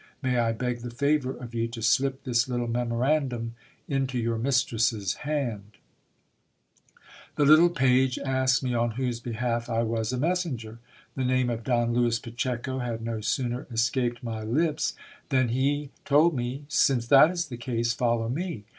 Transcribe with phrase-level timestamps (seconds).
[0.23, 3.53] May I beg the favour of you to slip this little memorandum
[3.87, 5.77] into your mistress's hand?
[7.35, 10.79] The little page asked me on whose behalf I was a messenger.
[11.15, 14.93] The name of Don Lewis Pacheco had no sooner escaped my lips,
[15.29, 18.65] than he told me— Since that is the case, follow me.